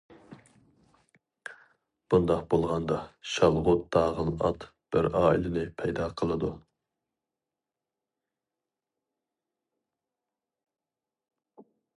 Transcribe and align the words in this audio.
بۇنداق 2.13 2.39
بولغاندا 2.53 2.97
شالغۇت 3.33 3.83
تاغىل 3.97 4.31
ئات 4.47 4.65
بىر 4.95 5.09
ئائىلىنى 5.21 5.67
پەيدا 5.83 6.09
قىلىدۇ. 6.23 6.51